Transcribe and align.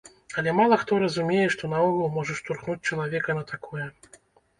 Але 0.41 0.51
мала 0.59 0.77
хто 0.83 0.97
разумее 1.01 1.43
што 1.55 1.69
наогул 1.73 2.09
можа 2.15 2.37
штурхнуць 2.39 2.87
чалавека 2.91 3.37
на 3.41 3.45
такое. 3.53 3.85